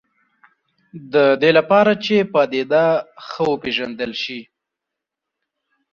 د 1.13 1.15
دې 1.41 1.51
لپاره 1.57 1.91
چې 2.05 2.15
پدیده 2.33 2.85
ښه 3.27 3.43
وپېژندل 3.51 4.11
شي. 4.23 4.39